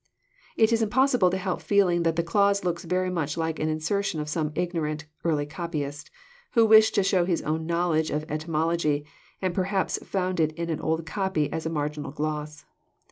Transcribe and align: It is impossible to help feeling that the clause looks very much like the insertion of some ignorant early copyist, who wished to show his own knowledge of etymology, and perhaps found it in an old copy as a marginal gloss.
It 0.57 0.73
is 0.73 0.81
impossible 0.81 1.29
to 1.29 1.37
help 1.37 1.61
feeling 1.61 2.01
that 2.01 2.15
the 2.15 2.23
clause 2.23 2.63
looks 2.63 2.85
very 2.85 3.11
much 3.11 3.37
like 3.37 3.57
the 3.57 3.69
insertion 3.69 4.19
of 4.19 4.29
some 4.29 4.51
ignorant 4.55 5.05
early 5.23 5.45
copyist, 5.45 6.09
who 6.53 6.65
wished 6.65 6.95
to 6.95 7.03
show 7.03 7.23
his 7.23 7.43
own 7.43 7.67
knowledge 7.67 8.09
of 8.09 8.25
etymology, 8.27 9.05
and 9.43 9.53
perhaps 9.53 9.99
found 10.03 10.39
it 10.39 10.53
in 10.53 10.71
an 10.71 10.81
old 10.81 11.05
copy 11.05 11.53
as 11.53 11.67
a 11.67 11.69
marginal 11.69 12.09
gloss. 12.09 12.65